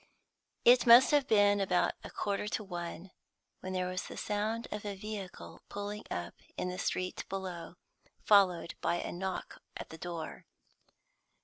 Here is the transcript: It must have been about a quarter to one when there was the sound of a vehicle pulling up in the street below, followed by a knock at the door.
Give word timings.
It 0.65 0.87
must 0.87 1.11
have 1.11 1.27
been 1.27 1.61
about 1.61 1.93
a 2.03 2.09
quarter 2.09 2.47
to 2.47 2.63
one 2.63 3.11
when 3.59 3.71
there 3.71 3.85
was 3.85 4.07
the 4.07 4.17
sound 4.17 4.67
of 4.71 4.83
a 4.83 4.95
vehicle 4.95 5.61
pulling 5.69 6.05
up 6.09 6.33
in 6.57 6.69
the 6.69 6.79
street 6.79 7.23
below, 7.29 7.75
followed 8.25 8.73
by 8.81 8.95
a 8.95 9.11
knock 9.11 9.61
at 9.77 9.89
the 9.89 9.99
door. 9.99 10.47